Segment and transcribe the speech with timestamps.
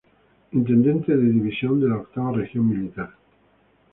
[0.53, 3.11] Intendente de División de la Octava Región Militar.